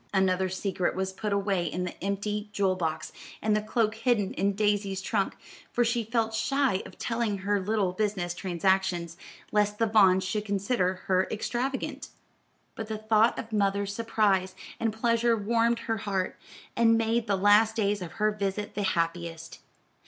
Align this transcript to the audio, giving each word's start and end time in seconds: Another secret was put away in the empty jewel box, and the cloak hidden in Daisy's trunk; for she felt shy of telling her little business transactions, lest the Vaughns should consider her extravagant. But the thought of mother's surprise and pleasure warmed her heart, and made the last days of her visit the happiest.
Another 0.15 0.49
secret 0.49 0.95
was 0.95 1.13
put 1.13 1.31
away 1.31 1.63
in 1.67 1.83
the 1.83 2.03
empty 2.03 2.49
jewel 2.53 2.75
box, 2.75 3.11
and 3.39 3.55
the 3.55 3.61
cloak 3.61 3.93
hidden 3.93 4.33
in 4.33 4.53
Daisy's 4.53 4.99
trunk; 4.99 5.37
for 5.71 5.85
she 5.85 6.03
felt 6.03 6.33
shy 6.33 6.81
of 6.87 6.97
telling 6.97 7.37
her 7.37 7.59
little 7.61 7.91
business 7.93 8.33
transactions, 8.33 9.15
lest 9.51 9.77
the 9.77 9.85
Vaughns 9.85 10.23
should 10.23 10.43
consider 10.43 10.95
her 11.05 11.27
extravagant. 11.29 12.09
But 12.73 12.87
the 12.87 12.97
thought 12.97 13.37
of 13.37 13.53
mother's 13.53 13.93
surprise 13.93 14.55
and 14.79 14.91
pleasure 14.91 15.37
warmed 15.37 15.81
her 15.81 15.97
heart, 15.97 16.35
and 16.75 16.97
made 16.97 17.27
the 17.27 17.35
last 17.37 17.75
days 17.75 18.01
of 18.01 18.13
her 18.13 18.31
visit 18.31 18.73
the 18.73 18.81
happiest. 18.81 19.59